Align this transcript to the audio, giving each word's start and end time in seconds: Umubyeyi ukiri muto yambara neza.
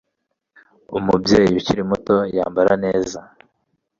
Umubyeyi 0.97 1.53
ukiri 1.59 1.81
muto 1.89 2.15
yambara 2.37 2.73
neza. 2.85 3.19